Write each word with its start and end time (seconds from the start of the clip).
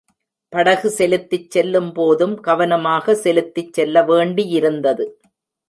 படகு 0.53 0.89
செலுத்திச் 0.89 1.57
செல்லும்போதும் 1.57 2.33
கவனமாக 2.39 3.15
செலுத்திச் 3.15 3.79
செல்லவேண்டியிருந்தது. 3.79 5.07